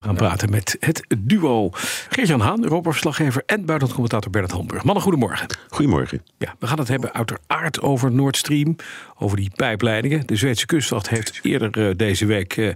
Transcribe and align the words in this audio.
We 0.00 0.06
gaan 0.06 0.16
praten 0.16 0.50
met 0.50 0.76
het 0.78 1.06
duo 1.18 1.68
Geert-Jan 2.08 2.40
Haan, 2.40 2.62
Europa-verslaggever 2.62 3.42
en 3.46 3.64
buitenlandcommentator 3.64 4.30
Bernard 4.30 4.52
Hamburg. 4.52 4.84
Mannen, 4.84 5.02
goedemorgen. 5.02 5.46
Goedemorgen. 5.68 6.22
Ja, 6.38 6.54
we 6.58 6.66
gaan 6.66 6.78
het 6.78 6.88
hebben 6.88 7.12
uiteraard 7.12 7.80
over 7.80 8.12
Nord 8.12 8.36
Stream, 8.36 8.76
over 9.18 9.36
die 9.36 9.50
pijpleidingen. 9.54 10.26
De 10.26 10.36
Zweedse 10.36 10.66
kustwacht 10.66 11.08
heeft 11.08 11.40
eerder 11.42 11.78
uh, 11.78 11.96
deze 11.96 12.26
week 12.26 12.56
uh, 12.56 12.72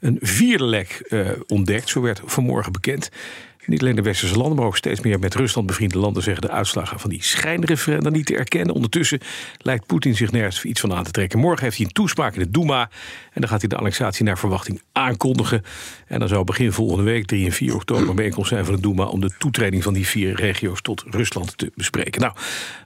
een 0.00 0.18
vierde 0.20 0.64
lek 0.64 1.06
uh, 1.08 1.28
ontdekt. 1.46 1.88
Zo 1.88 2.00
werd 2.00 2.20
vanmorgen 2.24 2.72
bekend. 2.72 3.10
Niet 3.66 3.80
alleen 3.80 3.96
de 3.96 4.02
westerse 4.02 4.36
landen, 4.36 4.56
maar 4.56 4.66
ook 4.66 4.76
steeds 4.76 5.00
meer 5.00 5.18
met 5.18 5.34
Rusland 5.34 5.66
bevriende 5.66 5.98
landen 5.98 6.22
zeggen 6.22 6.42
de 6.42 6.50
uitslagen 6.50 7.00
van 7.00 7.10
die 7.10 7.22
schijnreferenda 7.22 8.10
niet 8.10 8.26
te 8.26 8.36
erkennen. 8.36 8.74
Ondertussen 8.74 9.20
lijkt 9.58 9.86
Poetin 9.86 10.14
zich 10.14 10.32
nergens 10.32 10.64
iets 10.64 10.80
van 10.80 10.94
aan 10.94 11.04
te 11.04 11.10
trekken. 11.10 11.38
Morgen 11.38 11.64
heeft 11.64 11.76
hij 11.76 11.86
een 11.86 11.92
toespraak 11.92 12.34
in 12.34 12.42
de 12.42 12.50
Duma 12.50 12.90
en 13.32 13.40
dan 13.40 13.48
gaat 13.48 13.60
hij 13.60 13.68
de 13.68 13.76
annexatie 13.76 14.24
naar 14.24 14.38
verwachting 14.38 14.82
aankondigen. 14.92 15.62
En 16.06 16.18
dan 16.18 16.28
zou 16.28 16.44
begin 16.44 16.72
volgende 16.72 17.02
week, 17.02 17.26
3 17.26 17.44
en 17.44 17.52
4 17.52 17.74
oktober, 17.74 18.08
een 18.08 18.16
bijeenkomst 18.16 18.48
zijn 18.48 18.64
van 18.64 18.74
de 18.74 18.80
Duma 18.80 19.04
om 19.04 19.20
de 19.20 19.30
toetreding 19.38 19.82
van 19.82 19.94
die 19.94 20.06
vier 20.06 20.34
regio's 20.34 20.80
tot 20.80 21.04
Rusland 21.10 21.58
te 21.58 21.72
bespreken. 21.74 22.20
Nou, 22.20 22.34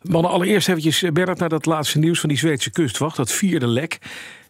mannen, 0.03 0.31
allereerst 0.31 0.69
eventjes, 0.69 1.05
Bernard, 1.13 1.39
naar 1.39 1.49
dat 1.49 1.67
laatste 1.67 1.99
nieuws 1.99 2.21
van 2.21 2.29
die 2.29 2.39
Zweedse 2.39 2.71
kustwacht, 2.71 3.17
dat 3.17 3.33
vierde 3.33 3.67
lek. 3.67 3.99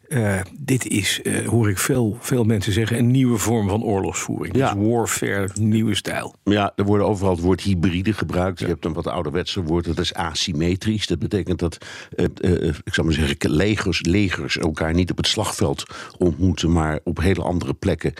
Uh, 0.08 0.40
dit 0.58 0.86
is, 0.86 1.20
uh, 1.22 1.48
hoor 1.48 1.70
ik 1.70 1.78
veel, 1.78 2.16
veel 2.20 2.44
mensen 2.44 2.72
zeggen, 2.72 2.98
een 2.98 3.10
nieuwe 3.10 3.38
vorm 3.38 3.68
van 3.68 3.82
oorlogsvoering. 3.82 4.56
Ja. 4.56 4.74
Dus 4.74 4.86
warfare, 4.88 5.48
nieuwe 5.60 5.94
stijl. 5.94 6.34
Ja, 6.44 6.72
er 6.76 6.84
worden 6.84 7.06
overal 7.06 7.32
het 7.32 7.40
woord 7.40 7.60
hybride 7.60 8.12
gebruikt. 8.12 8.58
Ja. 8.58 8.66
Je 8.66 8.72
hebt 8.72 8.84
een 8.84 8.92
wat 8.92 9.06
ouderwetse 9.06 9.62
woord, 9.62 9.84
dat 9.84 9.98
is 9.98 10.14
asymmetrisch. 10.14 11.06
Dat 11.06 11.18
betekent 11.18 11.58
dat, 11.58 11.78
uh, 12.16 12.24
ik 12.84 12.94
zou 12.94 13.06
maar 13.06 13.16
zeggen, 13.16 13.50
legers, 13.50 14.00
legers 14.02 14.58
elkaar 14.58 14.94
niet 14.94 15.10
op 15.10 15.16
het 15.16 15.26
slagveld 15.26 15.84
ontmoeten, 16.18 16.72
maar 16.72 17.00
op 17.04 17.20
hele 17.20 17.42
andere 17.42 17.74
plekken 17.74 18.12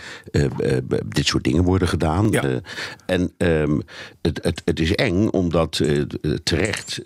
dit 1.06 1.27
soort 1.27 1.45
dingen 1.45 1.62
worden 1.62 1.89
gedaan. 1.89 2.30
Ja. 2.30 2.61
en 3.06 3.33
um, 3.39 3.83
het, 4.23 4.41
het, 4.42 4.62
het, 4.64 4.80
is 4.80 4.95
eng, 4.95 5.28
omdat 5.28 5.80
terecht 6.42 7.00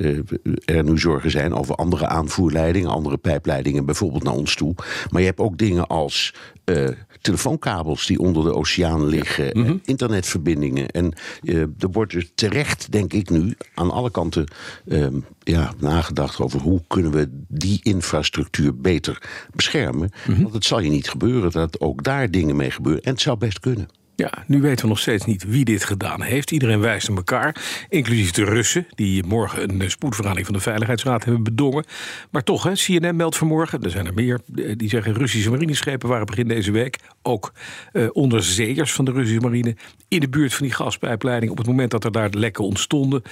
er 0.64 0.84
nu 0.84 0.98
zorgen 0.98 1.30
zijn 1.30 1.54
over 1.54 1.74
andere 1.74 2.06
aanvoerleidingen, 2.06 2.90
andere 2.90 3.16
pijpleidingen, 3.16 3.84
bijvoorbeeld 3.84 4.22
naar 4.22 4.34
ons 4.34 4.54
toe. 4.54 4.71
Maar 5.10 5.20
je 5.20 5.26
hebt 5.26 5.40
ook 5.40 5.58
dingen 5.58 5.86
als 5.86 6.34
uh, 6.64 6.88
telefoonkabels 7.20 8.06
die 8.06 8.18
onder 8.18 8.44
de 8.44 8.54
oceaan 8.54 9.06
liggen, 9.06 9.46
Mhm. 9.46 9.58
mm 9.58 9.64
-hmm. 9.66 9.80
internetverbindingen. 9.84 10.88
En 10.88 11.12
uh, 11.42 11.60
er 11.60 11.90
wordt 11.92 12.12
dus 12.12 12.30
terecht, 12.34 12.92
denk 12.92 13.12
ik 13.12 13.30
nu, 13.30 13.54
aan 13.74 13.90
alle 13.90 14.10
kanten 14.10 14.46
uh, 14.84 15.06
ja, 15.42 15.72
nagedacht 15.78 16.40
over 16.40 16.60
hoe 16.60 16.82
kunnen 16.86 17.12
we 17.12 17.28
die 17.48 17.80
infrastructuur 17.82 18.76
beter 18.76 19.22
beschermen. 19.54 20.00
Mm 20.02 20.20
Mhm. 20.22 20.32
-hmm. 20.32 20.42
Want 20.42 20.54
het 20.54 20.64
zal 20.64 20.80
je 20.80 20.90
niet 20.90 21.08
gebeuren 21.08 21.50
dat 21.50 21.80
ook 21.80 22.02
daar 22.04 22.30
dingen 22.30 22.56
mee 22.56 22.70
gebeuren. 22.70 23.02
En 23.02 23.10
het 23.12 23.20
zou 23.20 23.36
best 23.38 23.60
kunnen. 23.60 23.88
Ja, 24.22 24.44
nu 24.46 24.60
weten 24.60 24.82
we 24.82 24.88
nog 24.88 24.98
steeds 24.98 25.24
niet 25.24 25.44
wie 25.44 25.64
dit 25.64 25.84
gedaan 25.84 26.22
heeft. 26.22 26.50
Iedereen 26.50 26.80
wijst 26.80 27.08
naar 27.08 27.16
elkaar, 27.16 27.56
inclusief 27.88 28.30
de 28.30 28.44
Russen... 28.44 28.86
die 28.94 29.24
morgen 29.24 29.80
een 29.80 29.90
spoedvergadering 29.90 30.46
van 30.46 30.54
de 30.54 30.62
Veiligheidsraad 30.62 31.24
hebben 31.24 31.42
bedongen. 31.42 31.84
Maar 32.30 32.42
toch, 32.42 32.62
hè, 32.62 32.72
CNN 32.72 33.16
meldt 33.16 33.36
vanmorgen, 33.36 33.82
er 33.82 33.90
zijn 33.90 34.06
er 34.06 34.14
meer... 34.14 34.40
die 34.76 34.88
zeggen 34.88 35.14
Russische 35.14 35.50
marineschepen 35.50 36.08
waren 36.08 36.26
begin 36.26 36.48
deze 36.48 36.72
week... 36.72 36.98
ook 37.22 37.52
uh, 37.92 38.08
onderzeeërs 38.12 38.92
van 38.92 39.04
de 39.04 39.12
Russische 39.12 39.40
marine... 39.40 39.76
in 40.08 40.20
de 40.20 40.28
buurt 40.28 40.54
van 40.54 40.66
die 40.66 40.74
gaspijpleiding... 40.74 41.50
op 41.50 41.58
het 41.58 41.66
moment 41.66 41.90
dat 41.90 42.04
er 42.04 42.12
daar 42.12 42.30
lekken 42.30 42.64
ontstonden... 42.64 43.22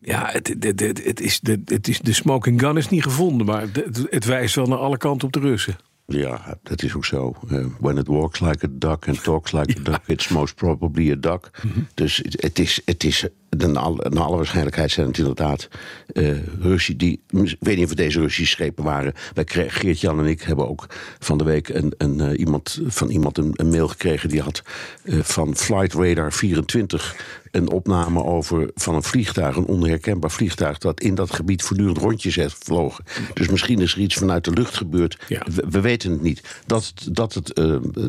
Ja, 0.00 0.28
het, 0.30 0.54
het, 0.60 0.80
het, 1.04 1.20
is 1.20 1.40
de, 1.40 1.62
het 1.64 1.88
is, 1.88 2.00
de 2.00 2.12
smoking 2.12 2.60
gun 2.60 2.76
is 2.76 2.88
niet 2.88 3.02
gevonden... 3.02 3.46
maar 3.46 3.66
het 4.10 4.24
wijst 4.24 4.54
wel 4.54 4.66
naar 4.66 4.78
alle 4.78 4.96
kanten 4.96 5.26
op 5.26 5.32
de 5.32 5.40
Russen. 5.40 5.76
Ja, 6.06 6.58
dat 6.62 6.82
is 6.82 6.94
ook 6.94 7.04
zo. 7.04 7.34
Uh, 7.50 7.66
when 7.80 7.96
it 7.96 8.06
walks 8.06 8.40
like 8.40 8.64
a 8.64 8.68
duck 8.70 9.08
and 9.08 9.22
talks 9.22 9.52
like 9.52 9.78
a 9.78 9.82
duck, 9.82 10.02
it's 10.06 10.28
most 10.28 10.54
probably 10.54 11.10
a 11.10 11.16
duck. 11.16 11.50
Mm 11.62 11.72
-hmm. 11.72 11.86
Dus 11.94 12.22
het 12.30 12.58
is, 12.58 12.80
het 12.84 13.04
is 13.04 13.26
naar 13.56 14.22
alle, 14.22 14.36
waarschijnlijkheid 14.36 14.90
zijn 14.90 15.06
het 15.06 15.18
inderdaad 15.18 15.68
uh, 16.12 16.36
Russen 16.60 16.96
die. 16.96 17.20
Ik 17.28 17.56
weet 17.60 17.74
niet 17.74 17.84
of 17.84 17.88
het 17.88 17.98
deze 17.98 18.20
Russische 18.20 18.52
schepen 18.52 18.84
waren. 18.84 19.12
Wij 19.34 19.44
kregen, 19.44 19.80
Geert-Jan 19.80 20.18
en 20.18 20.26
ik 20.26 20.42
hebben 20.42 20.68
ook 20.68 20.86
van 21.18 21.38
de 21.38 21.44
week 21.44 21.68
een, 21.68 21.94
een, 21.98 22.18
uh, 22.18 22.38
iemand, 22.38 22.80
van 22.86 23.10
iemand 23.10 23.38
een, 23.38 23.50
een, 23.52 23.68
mail 23.68 23.88
gekregen. 23.88 24.28
Die 24.28 24.40
had 24.40 24.62
uh, 25.04 25.20
van 25.22 25.56
Flight 25.56 25.94
Radar 25.94 26.32
24 26.32 27.40
een 27.50 27.70
opname 27.70 28.24
over 28.24 28.70
van 28.74 28.94
een 28.94 29.02
vliegtuig, 29.02 29.56
een 29.56 29.66
onherkenbaar 29.66 30.30
vliegtuig, 30.30 30.78
dat 30.78 31.00
in 31.00 31.14
dat 31.14 31.32
gebied 31.32 31.62
voortdurend 31.62 31.98
rondjes 31.98 32.36
heeft 32.36 32.64
vlogen. 32.64 33.04
Dus 33.34 33.48
misschien 33.48 33.80
is 33.80 33.94
er 33.94 34.00
iets 34.00 34.14
vanuit 34.14 34.44
de 34.44 34.50
lucht 34.50 34.76
gebeurd. 34.76 35.18
Ja. 35.28 35.42
We, 35.54 35.64
we, 35.70 35.80
weten 35.80 36.10
het 36.10 36.22
niet. 36.22 36.60
Dat, 36.66 36.94
dat 37.10 37.34
het 37.34 37.58
uh, 37.58 37.64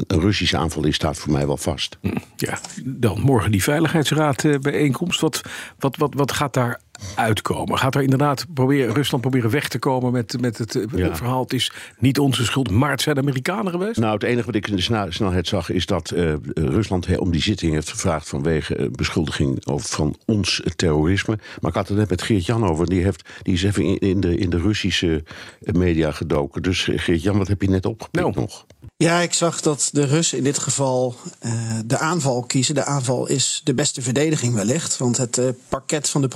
een 0.08 0.20
Russische 0.20 0.58
aanval 0.58 0.86
is, 0.86 0.96
staat 0.96 1.18
voor 1.18 1.32
mij 1.32 1.48
wel 1.48 1.58
vast. 1.58 1.98
Ja, 2.36 2.60
dan 2.84 3.22
morgen 3.22 3.52
die 3.52 3.64
Veiligheidsraad 3.64 4.62
bijeenkomst. 4.62 5.20
Wat, 5.20 5.33
wat, 5.80 5.98
wat, 5.98 6.14
wat 6.14 6.32
gaat 6.32 6.54
daar 6.54 6.80
uitkomen? 7.16 7.78
Gaat 7.78 7.96
er 7.96 8.02
inderdaad 8.02 8.46
proberen, 8.54 8.94
Rusland 8.94 9.22
proberen 9.22 9.50
weg 9.50 9.68
te 9.68 9.80
komen 9.80 10.12
met, 10.12 10.42
met 10.42 10.58
het 10.58 10.80
ja. 10.96 11.16
verhaal? 11.16 11.42
Het 11.42 11.54
is 11.54 11.72
niet 12.00 12.20
onze 12.20 12.46
schuld, 12.46 12.70
maar 12.70 12.92
het 12.92 13.02
zijn 13.02 13.16
de 13.16 13.22
Amerikanen 13.22 13.72
geweest? 13.72 14.00
Nou, 14.00 14.14
het 14.14 14.24
enige 14.24 14.46
wat 14.46 14.56
ik 14.56 14.68
in 14.68 14.76
de 14.76 15.08
snelheid 15.10 15.48
zag 15.48 15.70
is 15.70 15.86
dat 15.86 16.12
uh, 16.16 16.34
Rusland 16.54 17.18
om 17.18 17.32
die 17.32 17.42
zitting 17.42 17.74
heeft 17.74 17.90
gevraagd 17.90 18.30
vanwege 18.30 18.78
uh, 18.78 18.90
beschuldiging 18.92 19.66
over 19.66 19.88
van 19.88 20.16
ons 20.26 20.62
terrorisme. 20.76 21.40
Maar 21.62 21.70
ik 21.70 21.78
had 21.78 21.88
het 21.88 21.98
net 21.98 22.10
met 22.10 22.22
Geert-Jan 22.22 22.68
over. 22.68 22.86
Die, 22.86 23.04
heeft, 23.04 23.30
die 23.42 23.54
is 23.54 23.64
even 23.64 23.84
in, 23.84 23.98
in, 23.98 24.20
de, 24.20 24.38
in 24.38 24.50
de 24.50 24.60
Russische 24.60 25.24
media 25.60 26.12
gedoken. 26.12 26.62
Dus 26.62 26.90
Geert-Jan, 26.96 27.38
wat 27.38 27.48
heb 27.48 27.62
je 27.62 27.70
net 27.70 27.86
opgepikt 27.86 28.26
nou. 28.26 28.40
nog? 28.40 28.66
Ja, 28.98 29.20
ik 29.20 29.34
zag 29.34 29.62
dat 29.62 29.90
de 29.92 30.06
Russen 30.06 30.38
in 30.38 30.44
dit 30.44 30.60
geval 30.60 31.16
uh, 31.46 31.52
de 31.86 31.98
aanval 31.98 32.44
kiezen. 32.44 32.76
De 32.76 32.86
aanval 32.86 33.28
is 33.28 33.62
de 33.64 33.74
beste 33.74 34.02
verdediging 34.02 34.54
wellicht. 34.54 34.98
Want 34.98 35.18
het 35.18 35.38
uh, 35.38 35.50
parket 35.70 36.10
van 36.10 36.22
de 36.22 36.28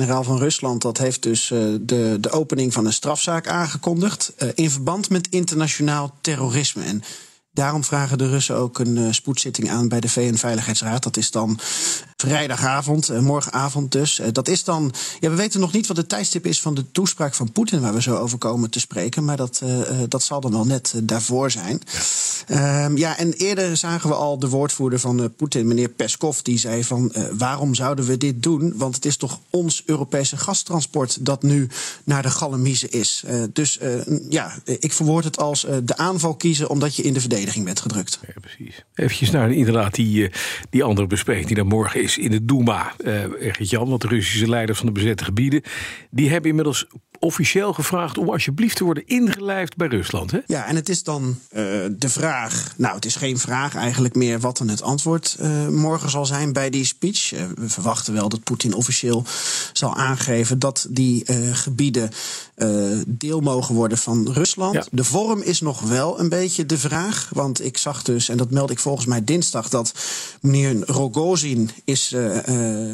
procureur-generaal 0.00 0.24
van 0.24 0.38
Rusland... 0.38 0.82
dat 0.82 0.98
heeft 0.98 1.22
dus 1.22 1.50
uh, 1.50 1.74
de, 1.80 2.18
de 2.20 2.30
opening 2.30 2.72
van 2.72 2.86
een 2.86 2.92
strafzaak 2.92 3.48
aangekondigd... 3.48 4.32
in 4.54 4.70
verband 4.70 5.10
met 5.10 5.28
internationaal 5.28 6.14
terrorisme. 6.20 6.82
En 6.82 7.02
daarom 7.52 7.84
vragen 7.84 8.18
de 8.18 8.28
Russen 8.28 8.56
ook 8.56 8.78
een 8.78 9.14
spoedzitting 9.14 9.70
aan 9.70 9.88
bij 9.88 10.00
de 10.00 10.08
VN-veiligheidsraad. 10.08 11.02
Dat 11.02 11.16
is 11.16 11.30
dan 11.30 11.58
vrijdagavond, 12.20 13.20
morgenavond 13.20 13.92
dus. 13.92 14.20
Dat 14.32 14.48
is 14.48 14.64
dan. 14.64 14.92
Ja, 15.20 15.30
we 15.30 15.36
weten 15.36 15.60
nog 15.60 15.72
niet 15.72 15.86
wat 15.86 15.96
het 15.96 16.08
tijdstip 16.08 16.46
is 16.46 16.60
van 16.60 16.74
de 16.74 16.90
toespraak 16.92 17.34
van 17.34 17.52
Poetin, 17.52 17.80
waar 17.80 17.94
we 17.94 18.02
zo 18.02 18.16
over 18.16 18.38
komen 18.38 18.70
te 18.70 18.80
spreken. 18.80 19.24
Maar 19.24 19.36
dat, 19.36 19.60
uh, 19.64 19.78
dat 20.08 20.22
zal 20.22 20.40
dan 20.40 20.50
wel 20.50 20.66
net 20.66 20.92
uh, 20.96 21.02
daarvoor 21.04 21.50
zijn. 21.50 21.80
Ja. 22.46 22.84
Um, 22.84 22.96
ja, 22.96 23.18
en 23.18 23.32
eerder 23.32 23.76
zagen 23.76 24.08
we 24.08 24.14
al 24.14 24.38
de 24.38 24.48
woordvoerder 24.48 24.98
van 24.98 25.20
uh, 25.20 25.26
Poetin, 25.36 25.66
meneer 25.66 25.88
Peskov, 25.88 26.38
die 26.38 26.58
zei 26.58 26.84
van 26.84 27.12
waarom 27.32 27.74
zouden 27.74 28.04
we 28.04 28.16
dit 28.16 28.42
doen? 28.42 28.72
Want 28.76 28.94
het 28.94 29.04
is 29.04 29.16
toch 29.16 29.40
ons 29.50 29.82
Europese 29.86 30.36
gastransport 30.36 31.24
dat 31.24 31.42
nu 31.42 31.68
naar 32.04 32.22
de 32.22 32.30
Galamiezen 32.30 32.90
is. 32.90 33.24
dus 33.52 33.78
ja, 34.28 34.54
ik 34.64 34.92
verwoord 34.92 35.24
het 35.24 35.38
als 35.38 35.66
de 35.84 35.96
aanval 35.96 36.34
kiezen 36.34 36.68
omdat 36.68 36.96
je 36.96 37.02
in 37.02 37.12
de 37.12 37.20
verdediging 37.20 37.64
bent 37.64 37.80
gedrukt. 37.80 38.18
Ja, 38.26 38.40
precies. 38.40 38.84
Even 38.94 39.32
naar 39.32 39.52
inderdaad 39.52 39.94
die, 39.94 40.30
die 40.70 40.84
andere 40.84 41.06
bespreking 41.06 41.46
die 41.46 41.56
dan 41.56 41.66
morgen 41.66 42.02
is 42.02 42.09
in 42.18 42.30
de 42.30 42.44
Duma, 42.44 42.94
uh, 42.98 43.52
Jan, 43.52 43.88
want 43.88 44.02
de 44.02 44.08
Russische 44.08 44.48
leiders 44.48 44.78
van 44.78 44.86
de 44.86 44.92
bezette 44.92 45.24
gebieden, 45.24 45.62
die 46.10 46.30
hebben 46.30 46.50
inmiddels 46.50 46.86
officieel 47.18 47.72
gevraagd 47.72 48.18
om 48.18 48.30
alsjeblieft 48.30 48.76
te 48.76 48.84
worden 48.84 49.06
ingelijfd 49.06 49.76
bij 49.76 49.88
Rusland. 49.88 50.30
Hè? 50.30 50.38
Ja, 50.46 50.66
en 50.66 50.76
het 50.76 50.88
is 50.88 51.02
dan 51.02 51.22
uh, 51.22 51.62
de 51.90 52.08
vraag. 52.08 52.74
Nou, 52.76 52.94
het 52.94 53.04
is 53.04 53.16
geen 53.16 53.38
vraag 53.38 53.76
eigenlijk 53.76 54.14
meer 54.14 54.40
wat 54.40 54.56
dan 54.56 54.68
het 54.68 54.82
antwoord 54.82 55.36
uh, 55.40 55.68
morgen 55.68 56.10
zal 56.10 56.26
zijn 56.26 56.52
bij 56.52 56.70
die 56.70 56.84
speech. 56.84 57.32
Uh, 57.32 57.40
we 57.54 57.68
verwachten 57.68 58.12
wel 58.12 58.28
dat 58.28 58.42
Poetin 58.42 58.74
officieel 58.74 59.24
zal 59.72 59.96
aangeven 59.96 60.58
dat 60.58 60.86
die 60.90 61.24
gebieden 61.52 62.10
deel 63.06 63.40
mogen 63.40 63.74
worden 63.74 63.98
van 63.98 64.32
Rusland. 64.32 64.74
Ja. 64.74 64.84
De 64.90 65.04
vorm 65.04 65.42
is 65.42 65.60
nog 65.60 65.80
wel 65.80 66.20
een 66.20 66.28
beetje 66.28 66.66
de 66.66 66.78
vraag. 66.78 67.30
Want 67.32 67.64
ik 67.64 67.78
zag 67.78 68.02
dus, 68.02 68.28
en 68.28 68.36
dat 68.36 68.50
meld 68.50 68.70
ik 68.70 68.78
volgens 68.78 69.06
mij 69.06 69.24
dinsdag, 69.24 69.68
dat 69.68 69.94
meneer 70.40 70.76
Rogozin 70.86 71.70
is 71.84 71.99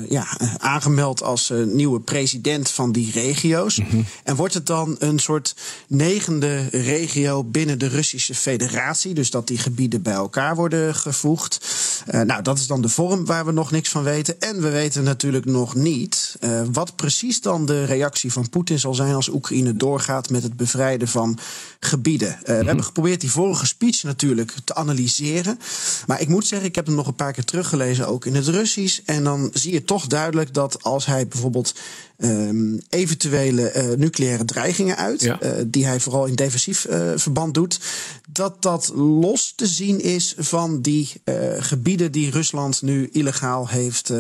ja, 0.09 0.27
aangemeld 0.59 1.23
als 1.23 1.53
nieuwe 1.65 2.01
president 2.01 2.71
van 2.71 2.93
die 2.93 3.11
regio's. 3.13 3.79
Mm 3.79 3.87
-hmm. 3.89 4.05
En 4.25 4.37
wordt 4.37 4.55
het 4.55 4.67
dan 4.67 4.97
een 4.99 5.19
soort 5.19 5.55
negende 5.89 6.69
regio 6.71 7.45
binnen 7.45 7.79
de 7.79 7.89
Russische 7.89 8.35
Federatie? 8.35 9.15
Dus 9.15 9.31
dat 9.31 9.47
die 9.47 9.59
gebieden 9.59 10.03
bij 10.03 10.15
elkaar 10.15 10.57
worden 10.57 10.95
gevoegd. 10.95 11.67
Nou, 12.11 12.43
dat 12.43 12.59
is 12.59 12.67
dan 12.67 12.83
de 12.83 12.89
vorm 12.89 13.25
waar 13.25 13.47
we 13.47 13.53
nog 13.53 13.71
niks 13.71 13.89
van 13.89 14.03
weten. 14.03 14.41
En 14.41 14.63
we 14.63 14.69
weten 14.69 15.05
natuurlijk 15.05 15.45
nog 15.45 15.75
niet 15.75 16.37
wat 16.73 16.97
precies 16.97 17.41
dan 17.41 17.67
de 17.67 17.85
reactie 17.85 18.33
van 18.33 18.49
Poetin 18.49 18.79
zal 18.79 18.95
zijn 18.95 19.15
als 19.15 19.29
Oekraïne 19.29 19.77
doorgaat 19.77 20.31
met 20.31 20.43
het 20.43 20.57
bevrijden 20.57 21.09
van 21.09 21.39
gebieden. 21.81 22.39
We 22.45 22.53
hebben 22.53 22.85
geprobeerd 22.85 23.21
die 23.21 23.31
vorige 23.31 23.67
speech 23.67 24.03
natuurlijk 24.03 24.53
te 24.65 24.75
analyseren. 24.75 25.59
Maar 26.07 26.21
ik 26.21 26.29
moet 26.29 26.47
zeggen, 26.47 26.69
ik 26.69 26.75
heb 26.75 26.87
hem 26.87 26.95
nog 26.95 27.07
een 27.07 27.15
paar 27.15 27.33
keer 27.33 27.45
teruggelezen, 27.45 28.09
ook 28.09 28.25
in 28.25 28.35
het 28.35 28.47
Russisch. 28.47 28.96
En 29.05 29.25
dan 29.25 29.51
zie 29.53 29.73
je 29.73 29.85
toch 29.85 30.07
duidelijk 30.07 30.55
dat 30.55 30.83
als 30.83 31.07
hij 31.07 31.29
bijvoorbeeld 31.29 31.75
um, 32.19 32.81
eventuele 32.89 33.73
uh, 33.77 33.97
nucleaire 33.97 34.45
dreigingen 34.45 34.97
uit, 34.97 35.21
ja. 35.21 35.43
uh, 35.43 35.51
die 35.67 35.87
hij 35.87 36.01
vooral 36.01 36.27
in 36.27 36.35
defensief 36.35 36.87
uh, 36.91 37.13
verband 37.17 37.55
doet, 37.55 37.81
dat 38.29 38.63
dat 38.63 38.93
los 38.95 39.53
te 39.57 39.67
zien 39.67 40.01
is 40.01 40.35
van 40.39 40.83
die 40.83 41.13
gebieden 41.59 42.13
die 42.13 42.31
Rusland 42.31 42.83
nu 42.83 43.09
illegaal 43.13 43.69
heeft 43.69 44.13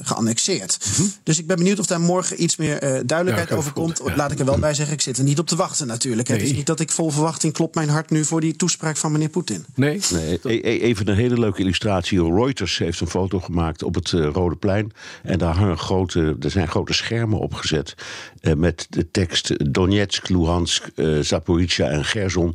geannexeerd. 0.00 0.78
Mm 0.86 0.94
-hmm. 0.94 1.12
Dus 1.22 1.38
ik 1.38 1.46
ben 1.46 1.56
benieuwd 1.56 1.78
of 1.78 1.86
daar 1.86 2.00
morgen 2.00 2.42
iets 2.42 2.56
meer 2.56 2.80
duidelijkheid 3.06 3.48
ja, 3.48 3.56
over 3.56 3.72
komt. 3.72 4.00
Ja. 4.04 4.16
Laat 4.16 4.32
ik 4.32 4.38
er 4.38 4.44
wel 4.44 4.58
bij 4.58 4.74
zeggen, 4.74 4.94
ik 4.94 5.00
zit 5.00 5.18
er 5.18 5.24
niet 5.24 5.38
op 5.38 5.46
te 5.46 5.56
wachten 5.56 5.86
natuurlijk. 5.86 6.28
Nee. 6.28 6.38
Het 6.38 6.46
is 6.46 6.54
niet 6.54 6.66
dat 6.66 6.80
ik 6.80 6.90
vol 6.90 7.10
verwachting 7.10 7.52
klopt 7.52 7.74
mijn 7.74 7.88
hart 7.88 8.10
nu 8.10 8.24
voor 8.24 8.40
die 8.40 8.56
toespraak 8.56 8.96
van 8.96 9.12
meneer 9.12 9.28
Poetin. 9.28 9.64
Nee. 9.74 10.00
nee. 10.12 10.40
E 10.42 10.80
even 10.80 11.08
een 11.08 11.16
hele 11.16 11.38
leuke 11.38 11.60
illustratie. 11.60 12.34
Reuters 12.34 12.78
heeft 12.78 13.00
een 13.00 13.06
foto 13.06 13.40
gemaakt 13.40 13.82
op 13.82 13.94
het 13.94 14.10
Rode 14.10 14.56
Plein. 14.56 14.92
En 15.22 15.38
daar 15.38 15.56
hangen 15.56 15.78
grote, 15.78 16.36
er 16.40 16.50
zijn 16.50 16.68
grote 16.68 16.92
schermen 16.92 17.21
opgezet. 17.38 17.94
Uh, 18.40 18.54
met 18.54 18.86
de 18.90 19.10
tekst 19.10 19.74
Donetsk, 19.74 20.28
Luhansk, 20.28 20.88
uh, 20.96 21.20
Zaporizhia 21.20 21.88
en 21.88 22.04
Gerson, 22.04 22.54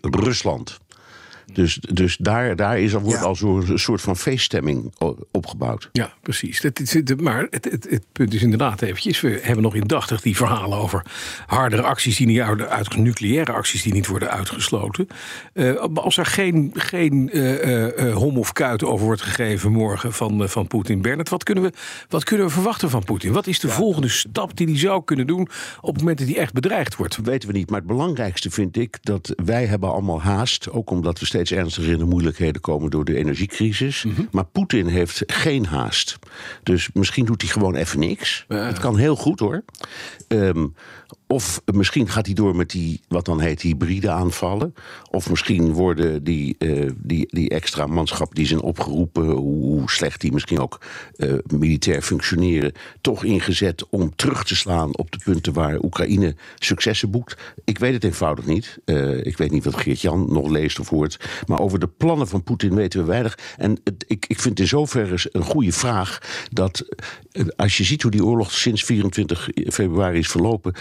Rusland. 0.00 0.78
Dus, 1.52 1.78
dus 1.80 2.16
daar, 2.16 2.56
daar 2.56 2.78
is, 2.78 2.92
wordt 2.92 3.08
ja. 3.08 3.24
al 3.24 3.34
zo'n 3.34 3.78
soort 3.78 4.00
van 4.00 4.16
feeststemming 4.16 4.94
opgebouwd. 5.30 5.88
Ja, 5.92 6.12
precies. 6.22 6.60
Dat, 6.60 6.78
het, 6.78 7.20
maar 7.20 7.46
het, 7.50 7.64
het, 7.64 7.86
het, 7.90 8.04
punt 8.12 8.34
is 8.34 8.42
inderdaad 8.42 8.82
eventjes... 8.82 9.20
we 9.20 9.38
hebben 9.42 9.62
nog 9.62 9.74
indachtig 9.74 10.20
die 10.20 10.36
verhalen 10.36 10.78
over 10.78 11.04
hardere 11.46 11.82
acties... 11.82 12.16
die 12.16 12.26
niet 12.26 12.40
uit, 12.40 12.96
nucleaire 12.96 13.52
acties 13.52 13.82
die 13.82 13.92
niet 13.92 14.06
worden 14.06 14.30
uitgesloten. 14.30 15.06
Uh, 15.54 15.82
als 15.94 16.16
er 16.16 16.26
geen, 16.26 16.70
geen 16.74 17.30
uh, 17.32 17.96
uh, 17.96 18.14
hom 18.14 18.38
of 18.38 18.52
kuit 18.52 18.84
over 18.84 19.06
wordt 19.06 19.22
gegeven 19.22 19.72
morgen 19.72 20.12
van, 20.12 20.48
van 20.48 20.66
Poetin... 20.66 21.02
Bernard, 21.02 21.28
wat 21.28 21.44
kunnen, 21.44 21.64
we, 21.64 21.72
wat 22.08 22.24
kunnen 22.24 22.46
we 22.46 22.52
verwachten 22.52 22.90
van 22.90 23.04
Poetin? 23.04 23.32
Wat 23.32 23.46
is 23.46 23.60
de 23.60 23.68
ja. 23.68 23.74
volgende 23.74 24.08
stap 24.08 24.56
die 24.56 24.66
hij 24.66 24.78
zou 24.78 25.04
kunnen 25.04 25.26
doen... 25.26 25.48
op 25.80 25.92
het 25.92 25.98
moment 25.98 26.18
dat 26.18 26.28
hij 26.28 26.36
echt 26.36 26.52
bedreigd 26.52 26.96
wordt? 26.96 27.16
Dat 27.16 27.26
weten 27.26 27.48
we 27.48 27.54
niet, 27.54 27.70
maar 27.70 27.78
het 27.78 27.88
belangrijkste 27.88 28.50
vind 28.50 28.76
ik... 28.76 28.98
dat 29.00 29.32
wij 29.44 29.66
hebben 29.66 29.92
allemaal 29.92 30.22
haast, 30.22 30.70
ook 30.70 30.90
omdat 30.90 31.18
we 31.18 31.26
steeds 31.36 31.60
ernstiger 31.60 31.92
in 31.92 31.98
de 31.98 32.04
moeilijkheden 32.04 32.60
komen 32.60 32.90
door 32.90 33.04
de 33.04 33.16
energiecrisis. 33.16 34.02
Mm 34.02 34.14
-hmm. 34.14 34.28
Maar 34.30 34.44
Poetin 34.44 34.86
heeft 34.86 35.22
geen 35.26 35.66
haast. 35.66 36.18
Dus 36.62 36.88
misschien 36.92 37.24
doet 37.24 37.42
hij 37.42 37.50
gewoon 37.50 37.74
even 37.74 37.98
niks. 37.98 38.44
Het 38.48 38.78
kan 38.78 38.96
heel 38.96 39.16
goed 39.16 39.40
hoor. 39.40 39.64
Um, 40.28 40.74
of 41.28 41.62
misschien 41.74 42.08
gaat 42.08 42.26
hij 42.26 42.34
door 42.34 42.56
met 42.56 42.70
die, 42.70 43.00
wat 43.08 43.24
dan 43.24 43.40
heet, 43.40 43.60
hybride 43.60 44.10
aanvallen. 44.10 44.74
Of 45.10 45.30
misschien 45.30 45.72
worden 45.72 46.24
die, 46.24 46.56
uh, 46.58 46.90
die, 46.96 47.28
die 47.30 47.48
extra 47.48 47.86
manschappen 47.86 48.36
die 48.36 48.46
zijn 48.46 48.60
opgeroepen, 48.60 49.28
hoe 49.28 49.90
slecht 49.90 50.20
die 50.20 50.32
misschien 50.32 50.58
ook 50.58 50.80
uh, 51.16 51.34
militair 51.46 52.02
functioneren, 52.02 52.72
toch 53.00 53.24
ingezet 53.24 53.88
om 53.88 54.16
terug 54.16 54.44
te 54.44 54.56
slaan 54.56 54.96
op 54.96 55.10
de 55.10 55.18
punten 55.24 55.52
waar 55.52 55.82
Oekraïne 55.82 56.34
successen 56.58 57.10
boekt. 57.10 57.36
Ik 57.64 57.78
weet 57.78 57.92
het 57.92 58.04
eenvoudig 58.04 58.46
niet. 58.46 58.78
Uh, 58.84 59.24
ik 59.24 59.36
weet 59.36 59.50
niet 59.50 59.64
wat 59.64 59.76
Geert-Jan 59.76 60.32
nog 60.32 60.48
leest 60.48 60.80
of 60.80 60.88
hoort. 60.88 61.20
Maar 61.46 61.60
over 61.60 61.78
de 61.78 61.88
plannen 61.88 62.28
van 62.28 62.42
Poetin 62.42 62.74
weten 62.74 63.00
we 63.00 63.06
weinig. 63.06 63.38
En 63.56 63.80
ik, 64.06 64.26
ik 64.28 64.40
vind 64.40 64.60
in 64.60 64.66
zoverre 64.66 65.28
een 65.32 65.44
goede 65.44 65.72
vraag 65.72 66.18
dat 66.50 66.84
als 67.56 67.76
je 67.76 67.84
ziet 67.84 68.02
hoe 68.02 68.10
die 68.10 68.24
oorlog 68.24 68.52
sinds 68.52 68.84
24 68.84 69.48
februari 69.68 70.18
is 70.18 70.28
verlopen 70.28 70.74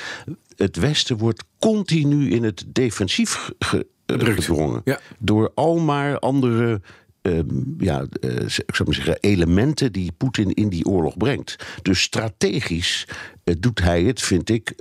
het 0.55 0.75
Westen 0.75 1.17
wordt 1.17 1.43
continu 1.59 2.31
in 2.31 2.43
het 2.43 2.65
defensief 2.67 3.51
ge, 3.59 3.87
uh, 4.05 4.35
gedrongen. 4.35 4.81
Ja. 4.83 4.99
Door 5.19 5.51
al 5.53 5.79
maar 5.79 6.19
andere 6.19 6.81
uh, 7.21 7.39
ja, 7.77 8.05
uh, 8.21 8.31
ik 8.41 8.75
zou 8.75 8.83
maar 8.85 8.93
zeggen, 8.93 9.17
elementen 9.19 9.91
die 9.91 10.11
Poetin 10.11 10.53
in 10.53 10.69
die 10.69 10.85
oorlog 10.85 11.17
brengt. 11.17 11.55
Dus 11.81 12.01
strategisch 12.01 13.07
uh, 13.43 13.55
doet 13.59 13.81
hij 13.81 14.03
het, 14.03 14.21
vind 14.21 14.49
ik, 14.49 14.73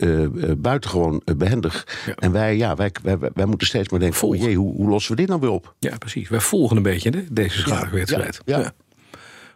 buitengewoon 0.59 1.23
behendig. 1.37 2.03
Ja. 2.07 2.15
En 2.15 2.33
wij, 2.33 2.57
ja, 2.57 2.77
wij, 2.77 2.93
wij, 3.03 3.19
wij, 3.35 3.47
moeten 3.47 3.67
steeds 3.67 3.89
maar 3.89 4.01
denken: 4.01 4.23
oh 4.23 4.37
jee, 4.37 4.57
hoe, 4.57 4.75
hoe, 4.75 4.89
lossen 4.89 5.11
we 5.11 5.17
dit 5.17 5.29
nou 5.29 5.41
weer 5.41 5.51
op? 5.51 5.75
Ja, 5.79 5.99
precies. 5.99 6.29
Wij 6.29 6.41
volgen 6.41 6.77
een 6.77 6.83
beetje 6.83 7.11
hè, 7.11 7.25
deze 7.31 7.59
schakelwedstrijd. 7.59 8.41
Ja, 8.45 8.59
ja. 8.59 8.73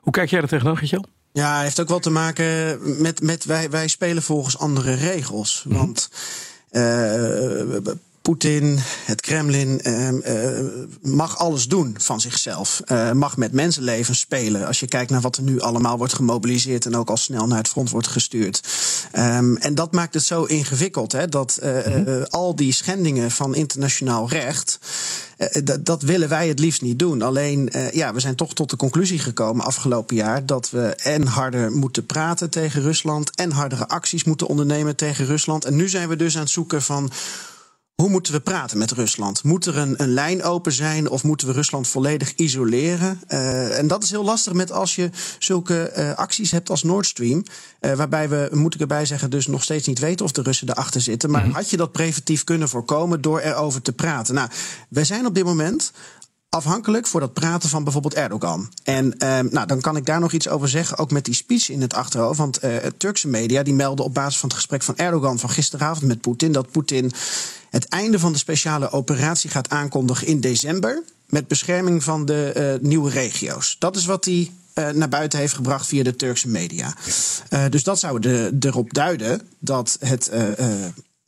Hoe 0.00 0.12
kijk 0.12 0.30
jij 0.30 0.40
er 0.40 0.48
tegenaan, 0.48 0.76
Gietje? 0.76 1.04
Ja, 1.38 1.60
heeft 1.60 1.80
ook 1.80 1.88
wel 1.88 1.98
te 1.98 2.10
maken 2.10 2.78
met, 3.02 3.20
met 3.22 3.44
wij, 3.44 3.70
wij 3.70 3.88
spelen 3.88 4.22
volgens 4.22 4.58
andere 4.58 4.94
regels. 4.94 5.64
Mm. 5.68 5.76
Want 5.76 6.10
uh, 6.70 7.76
Poetin, 8.28 8.78
het 9.04 9.20
Kremlin, 9.20 9.80
uh, 9.82 10.10
uh, 10.10 10.68
mag 11.02 11.38
alles 11.38 11.68
doen 11.68 11.96
van 11.98 12.20
zichzelf. 12.20 12.82
Uh, 12.86 13.12
mag 13.12 13.36
met 13.36 13.52
mensenlevens 13.52 14.20
spelen. 14.20 14.66
Als 14.66 14.80
je 14.80 14.86
kijkt 14.86 15.10
naar 15.10 15.20
wat 15.20 15.36
er 15.36 15.42
nu 15.42 15.60
allemaal 15.60 15.98
wordt 15.98 16.12
gemobiliseerd 16.12 16.86
en 16.86 16.96
ook 16.96 17.10
al 17.10 17.16
snel 17.16 17.46
naar 17.46 17.58
het 17.58 17.68
front 17.68 17.90
wordt 17.90 18.06
gestuurd. 18.06 18.62
Um, 19.18 19.56
en 19.56 19.74
dat 19.74 19.92
maakt 19.92 20.14
het 20.14 20.22
zo 20.22 20.44
ingewikkeld, 20.44 21.12
hè, 21.12 21.28
dat 21.28 21.58
mm-hmm. 21.62 22.26
al 22.28 22.56
die 22.56 22.72
schendingen 22.72 23.30
van 23.30 23.54
internationaal 23.54 24.28
recht. 24.28 24.78
Dat, 25.64 25.84
dat, 25.84 26.02
willen 26.02 26.28
wij 26.28 26.48
het 26.48 26.58
liefst 26.58 26.82
niet 26.82 26.98
doen. 26.98 27.22
Alleen, 27.22 27.72
ja, 27.92 28.14
we 28.14 28.20
zijn 28.20 28.34
toch 28.34 28.54
tot 28.54 28.70
de 28.70 28.76
conclusie 28.76 29.18
gekomen 29.18 29.64
afgelopen 29.64 30.16
jaar 30.16 30.46
dat 30.46 30.70
we 30.70 30.94
en 30.94 31.26
harder 31.26 31.72
moeten 31.72 32.06
praten 32.06 32.50
tegen 32.50 32.82
Rusland 32.82 33.30
en 33.34 33.50
hardere 33.50 33.88
acties 33.88 34.24
moeten 34.24 34.46
ondernemen 34.46 34.96
tegen 34.96 35.26
Rusland. 35.26 35.64
En 35.64 35.76
nu 35.76 35.88
zijn 35.88 36.08
we 36.08 36.16
dus 36.16 36.34
aan 36.34 36.42
het 36.42 36.50
zoeken 36.50 36.82
van 36.82 37.10
hoe 38.02 38.10
moeten 38.10 38.32
we 38.32 38.40
praten 38.40 38.78
met 38.78 38.90
Rusland? 38.90 39.42
Moet 39.42 39.66
er 39.66 39.76
een, 39.76 40.02
een 40.02 40.12
lijn 40.12 40.42
open 40.42 40.72
zijn 40.72 41.08
of 41.08 41.24
moeten 41.24 41.46
we 41.46 41.52
Rusland 41.52 41.88
volledig 41.88 42.34
isoleren? 42.34 43.20
Uh, 43.28 43.78
en 43.78 43.86
dat 43.86 44.02
is 44.02 44.10
heel 44.10 44.24
lastig 44.24 44.52
met 44.52 44.72
als 44.72 44.94
je 44.94 45.10
zulke 45.38 45.92
uh, 45.96 46.14
acties 46.14 46.50
hebt 46.50 46.70
als 46.70 46.82
Nord 46.82 47.06
Stream. 47.06 47.44
Uh, 47.80 47.92
waarbij 47.92 48.28
we, 48.28 48.48
moet 48.52 48.74
ik 48.74 48.80
erbij 48.80 49.06
zeggen, 49.06 49.30
dus 49.30 49.46
nog 49.46 49.62
steeds 49.62 49.86
niet 49.86 49.98
weten 49.98 50.24
of 50.24 50.32
de 50.32 50.42
Russen 50.42 50.68
erachter 50.68 51.00
zitten. 51.00 51.30
Maar 51.30 51.42
-hmm. 51.42 51.52
had 51.52 51.70
je 51.70 51.76
dat 51.76 51.92
preventief 51.92 52.44
kunnen 52.44 52.68
voorkomen 52.68 53.20
door 53.20 53.40
erover 53.40 53.82
te 53.82 53.92
praten? 53.92 54.34
Nou, 54.34 54.48
wij 54.88 55.04
zijn 55.04 55.26
op 55.26 55.34
dit 55.34 55.44
moment 55.44 55.92
afhankelijk 56.48 57.06
voor 57.06 57.20
dat 57.20 57.32
praten 57.32 57.68
van 57.68 57.84
bijvoorbeeld 57.84 58.14
Erdogan. 58.14 58.72
En 58.84 59.04
uh, 59.06 59.38
nou, 59.38 59.66
dan 59.66 59.80
kan 59.80 59.96
ik 59.96 60.06
daar 60.06 60.20
nog 60.20 60.32
iets 60.32 60.48
over 60.48 60.68
zeggen, 60.68 60.98
ook 60.98 61.10
met 61.10 61.24
die 61.24 61.34
speech 61.34 61.70
in 61.70 61.80
het 61.80 61.94
achterhoofd. 61.94 62.38
Want 62.38 62.64
uh, 62.64 62.76
Turkse 62.76 63.28
media 63.28 63.62
die 63.62 63.74
melden 63.74 64.04
op 64.04 64.14
basis 64.14 64.38
van 64.38 64.48
het 64.48 64.58
gesprek 64.58 64.82
van 64.82 64.96
Erdogan 64.96 65.38
van 65.38 65.50
gisteravond 65.50 66.06
met 66.06 66.20
Poetin 66.20 66.52
dat 66.52 66.70
Poetin 66.70 67.12
het 67.70 67.88
einde 67.88 68.18
van 68.18 68.32
de 68.32 68.38
speciale 68.38 68.90
operatie 68.90 69.50
gaat 69.50 69.68
aankondigen 69.70 70.26
in 70.26 70.40
december. 70.40 71.02
Met 71.26 71.48
bescherming 71.48 72.02
van 72.02 72.24
de 72.24 72.78
uh, 72.80 72.88
nieuwe 72.88 73.10
regio's. 73.10 73.76
Dat 73.78 73.96
is 73.96 74.04
wat 74.04 74.24
hij 74.24 74.52
uh, 74.74 74.88
naar 74.90 75.08
buiten 75.08 75.38
heeft 75.38 75.54
gebracht 75.54 75.86
via 75.86 76.02
de 76.02 76.16
Turkse 76.16 76.48
media. 76.48 76.94
Uh, 77.50 77.64
dus 77.70 77.82
dat 77.82 77.98
zou 77.98 78.20
de, 78.20 78.56
erop 78.60 78.94
duiden 78.94 79.40
dat 79.58 79.96
het, 80.00 80.30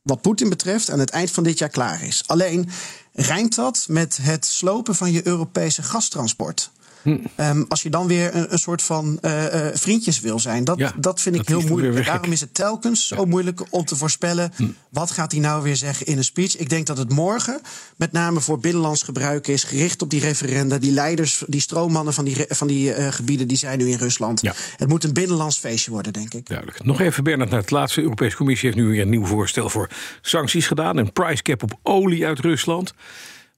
wat 0.03 0.21
Poetin 0.21 0.49
betreft, 0.49 0.91
aan 0.91 0.99
het 0.99 1.11
eind 1.11 1.31
van 1.31 1.43
dit 1.43 1.59
jaar 1.59 1.69
klaar 1.69 2.03
is. 2.03 2.23
Alleen 2.27 2.69
rijmt 3.13 3.55
dat 3.55 3.85
met 3.89 4.19
het 4.23 4.47
slopen 4.47 4.95
van 4.95 5.13
je 5.13 5.27
Europese 5.27 5.83
gastransport. 5.83 6.71
Hm. 7.03 7.19
Um, 7.37 7.65
als 7.69 7.83
je 7.83 7.91
dan 7.91 8.07
weer 8.07 8.35
een, 8.35 8.53
een 8.53 8.59
soort 8.59 8.83
van 8.83 9.19
uh, 9.23 9.45
uh, 9.45 9.67
vriendjes 9.73 10.21
wil 10.21 10.39
zijn. 10.39 10.65
Dat, 10.65 10.79
ja, 10.79 10.93
dat 10.97 11.21
vind 11.21 11.35
ik 11.35 11.47
dat 11.47 11.61
heel 11.61 11.69
moeilijk. 11.69 12.07
Daarom 12.07 12.33
is 12.33 12.41
het 12.41 12.55
telkens 12.55 13.09
ja. 13.09 13.17
zo 13.17 13.27
moeilijk 13.27 13.63
om 13.71 13.85
te 13.85 13.97
voorspellen. 13.97 14.53
Hm. 14.57 14.67
Wat 14.89 15.11
gaat 15.11 15.33
hij 15.33 15.41
nou 15.41 15.63
weer 15.63 15.77
zeggen 15.77 16.07
in 16.07 16.17
een 16.17 16.25
speech? 16.25 16.57
Ik 16.57 16.69
denk 16.69 16.87
dat 16.87 16.99
het 16.99 17.13
morgen 17.13 17.61
met 17.97 18.13
name 18.13 18.41
voor 18.41 18.59
binnenlands 18.59 19.03
gebruik 19.03 19.49
is. 19.49 19.65
Gericht 19.65 20.03
op 20.03 20.11
die 20.11 20.21
referenda. 20.21 20.79
Die 20.79 20.93
leiders, 20.93 21.43
die 21.47 21.61
stroommannen 21.61 22.15
van 22.15 22.25
die, 22.25 22.45
van 22.49 22.67
die 22.67 22.97
uh, 22.97 23.09
gebieden. 23.09 23.49
Die 23.49 23.57
zijn 23.57 23.79
nu 23.79 23.91
in 23.91 23.99
Rusland. 23.99 24.41
Ja. 24.41 24.55
Het 24.77 24.89
moet 24.89 25.05
een 25.05 25.13
binnenlands 25.13 25.59
feestje 25.59 25.91
worden, 25.91 26.13
denk 26.13 26.35
ik. 26.35 26.47
Duidelijk. 26.47 26.85
Nog 26.85 27.01
even 27.01 27.25
Bernard 27.25 27.51
naar 27.51 27.61
het 27.61 27.71
laatste. 27.71 27.99
De 27.99 28.05
Europese 28.05 28.37
Commissie 28.37 28.69
heeft 28.69 28.83
nu 28.83 28.89
weer 28.91 29.03
een 29.03 29.09
nieuw 29.09 29.27
voorstel 29.27 29.71
voor 29.71 29.89
sancties 30.21 30.67
gedaan. 30.67 30.97
Een 30.97 31.13
price 31.13 31.43
cap 31.43 31.63
op 31.63 31.79
olie 31.83 32.27
uit 32.27 32.39
Rusland. 32.39 32.95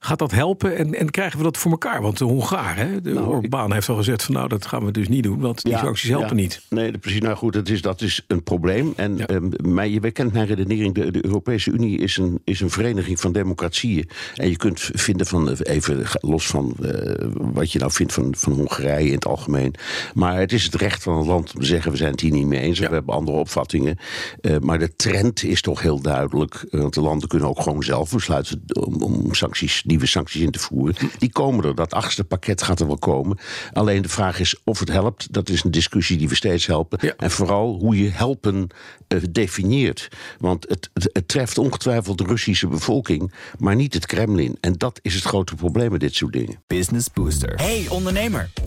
Gaat 0.05 0.19
dat 0.19 0.31
helpen 0.31 0.77
en, 0.77 0.93
en 0.93 1.09
krijgen 1.09 1.37
we 1.37 1.43
dat 1.43 1.57
voor 1.57 1.71
elkaar? 1.71 2.01
Want 2.01 2.17
de 2.17 2.25
Hongaren, 2.25 3.03
de 3.03 3.13
nou, 3.13 3.27
Orbán 3.27 3.73
heeft 3.73 3.89
al 3.89 3.95
gezegd 3.95 4.23
van 4.23 4.33
nou 4.33 4.47
dat 4.47 4.65
gaan 4.65 4.85
we 4.85 4.91
dus 4.91 5.07
niet 5.07 5.23
doen, 5.23 5.39
want 5.39 5.63
die 5.63 5.77
sancties 5.77 6.09
helpen 6.09 6.35
niet. 6.35 6.61
Nee, 6.69 6.97
precies. 6.97 7.21
Nou 7.21 7.35
goed, 7.35 7.53
dat 7.53 7.69
is, 7.69 7.81
dat 7.81 8.01
is 8.01 8.23
een 8.27 8.43
probleem. 8.43 8.93
En 8.95 9.17
ja. 9.17 9.29
um, 9.29 9.49
maar 9.61 9.87
je 9.87 10.11
kent 10.11 10.33
mijn 10.33 10.45
redenering, 10.45 10.93
de, 10.93 11.11
de, 11.11 11.25
Europese 11.25 11.71
Unie 11.71 11.99
is 11.99 12.17
een, 12.17 12.41
is 12.43 12.59
een 12.59 12.69
vereniging 12.69 13.19
van 13.19 13.31
democratieën. 13.31 14.09
En 14.35 14.49
je 14.49 14.57
kunt 14.57 14.89
vinden 14.93 15.25
van, 15.25 15.49
even 15.49 16.05
los 16.11 16.47
van 16.47 16.75
uh, 16.81 16.91
wat 17.33 17.71
je 17.71 17.79
nou 17.79 17.91
vindt 17.91 18.13
van, 18.13 18.35
van 18.37 18.53
Hongarije 18.53 19.07
in 19.07 19.13
het 19.13 19.25
algemeen. 19.25 19.75
Maar 20.13 20.39
het 20.39 20.51
is 20.51 20.63
het 20.63 20.75
recht 20.75 21.03
van 21.03 21.17
het 21.17 21.27
land 21.27 21.53
om 21.53 21.59
te 21.59 21.65
zeggen 21.65 21.91
we 21.91 21.97
zijn 21.97 22.11
het 22.11 22.21
hier 22.21 22.31
niet 22.31 22.47
mee 22.47 22.59
eens. 22.59 22.79
We 22.79 22.87
hebben 22.87 23.15
andere 23.15 23.37
opvattingen. 23.37 23.97
Uh, 24.41 24.57
maar 24.57 24.79
de 24.79 24.95
trend 24.95 25.43
is 25.43 25.61
toch 25.61 25.81
heel 25.81 26.01
duidelijk. 26.01 26.65
Want 26.69 26.93
de 26.93 27.01
landen 27.01 27.27
kunnen 27.27 27.49
ook 27.49 27.61
gewoon 27.61 27.83
zelf 27.83 28.11
besluiten 28.11 28.63
om, 28.73 29.01
om 29.01 29.33
sancties 29.33 29.83
nieuwe 29.93 30.07
sancties 30.07 30.41
in 30.41 30.51
te 30.51 30.59
voeren. 30.59 30.95
Die 31.17 31.31
komen 31.31 31.65
er. 31.65 31.75
Dat 31.75 31.93
achtste 31.93 32.23
pakket 32.23 32.61
gaat 32.61 32.79
er 32.79 32.87
wel 32.87 32.97
komen. 32.97 33.37
Alleen 33.73 34.01
de 34.01 34.09
vraag 34.09 34.39
is 34.39 34.55
of 34.63 34.79
het 34.79 34.89
helpt. 34.89 35.33
Dat 35.33 35.49
is 35.49 35.63
een 35.63 35.71
discussie 35.71 36.17
die 36.17 36.29
we 36.29 36.35
steeds 36.35 36.65
helpen. 36.65 36.97
Ja. 37.01 37.13
En 37.17 37.31
vooral 37.31 37.77
hoe 37.79 38.03
je 38.03 38.09
helpen 38.09 38.67
uh, 39.07 39.21
definieert. 39.31 40.07
Want 40.39 40.65
het, 40.69 40.89
het, 40.93 41.09
het, 41.13 41.27
treft 41.27 41.57
ongetwijfeld 41.57 42.17
de 42.17 42.23
Russische 42.23 42.67
bevolking, 42.67 43.33
maar 43.59 43.75
niet 43.75 43.93
het 43.93 44.05
Kremlin. 44.05 44.57
En 44.61 44.73
dat 44.77 44.99
is 45.01 45.13
het 45.13 45.23
grote 45.23 45.55
probleem 45.55 45.91
met 45.91 45.99
dit 45.99 46.15
soort 46.15 46.33
dingen. 46.33 46.61
Business 46.67 47.07
Booster. 47.13 47.55
Hey 47.55 47.85
ondernemer, 47.89 48.49